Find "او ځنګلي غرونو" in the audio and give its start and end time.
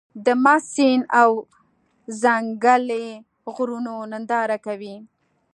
1.21-3.95